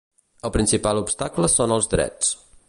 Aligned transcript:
El 0.47 0.51
principal 0.55 1.01
obstacle 1.03 1.51
són 1.57 1.77
els 1.77 1.91
drets. 1.93 2.35